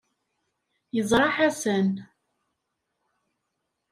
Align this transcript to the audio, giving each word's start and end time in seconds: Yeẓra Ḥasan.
Yeẓra 0.95 1.27
Ḥasan. 1.35 1.89